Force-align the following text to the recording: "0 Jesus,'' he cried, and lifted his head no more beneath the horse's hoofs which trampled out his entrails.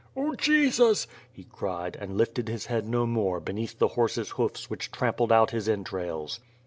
"0 0.15 0.33
Jesus,'' 0.33 1.05
he 1.31 1.43
cried, 1.43 1.95
and 2.01 2.17
lifted 2.17 2.47
his 2.49 2.65
head 2.65 2.87
no 2.89 3.05
more 3.05 3.39
beneath 3.39 3.77
the 3.77 3.89
horse's 3.89 4.31
hoofs 4.31 4.67
which 4.67 4.89
trampled 4.89 5.31
out 5.31 5.51
his 5.51 5.69
entrails. 5.69 6.39